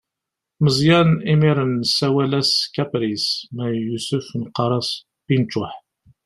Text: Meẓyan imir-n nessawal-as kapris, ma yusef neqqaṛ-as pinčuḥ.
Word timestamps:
Meẓyan 0.63 1.09
imir-n 1.31 1.71
nessawal-as 1.81 2.51
kapris, 2.73 3.25
ma 3.55 3.65
yusef 3.89 4.27
neqqaṛ-as 4.41 4.89
pinčuḥ. 5.25 5.73